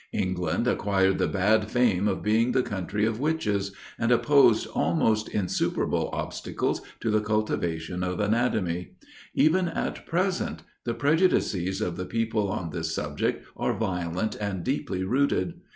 [0.13, 6.09] England acquired the bad fame of being the country of witches, and opposed almost insuperable
[6.11, 8.95] obstacles to the cultivation of anatomy.
[9.35, 15.03] Even at present the prejudices of the people on this subject are violent and deeply
[15.03, 15.61] rooted.